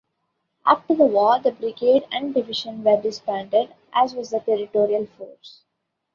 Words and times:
After 0.65 0.95
the 0.95 1.05
war 1.05 1.37
the 1.39 1.51
brigade 1.51 2.07
and 2.11 2.33
division 2.33 2.83
were 2.83 2.99
disbanded 2.99 3.75
as 3.93 4.15
was 4.15 4.31
the 4.31 4.39
Territorial 4.39 5.05
Force. 5.05 5.61